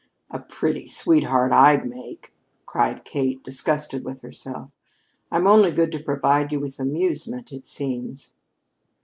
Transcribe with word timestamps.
"A 0.31 0.39
pretty 0.39 0.87
sweetheart 0.87 1.51
I'd 1.51 1.85
make," 1.87 2.33
cried 2.65 3.05
Kate, 3.05 3.43
disgusted 3.43 4.03
with 4.03 4.21
herself. 4.21 4.71
"I'm 5.31 5.45
only 5.45 5.69
good 5.69 5.91
to 5.91 5.99
provide 6.01 6.51
you 6.51 6.59
with 6.59 6.79
amusement, 6.79 7.51
it 7.51 7.67
seems." 7.67 8.33